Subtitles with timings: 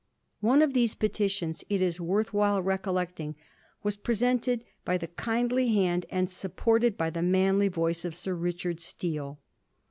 [0.39, 3.35] One of these petitions, it is worth while recollecting,
[3.83, 8.79] was presented by the kindly hand and supported by the manly voice of Sir Richard
[8.79, 9.39] Steele.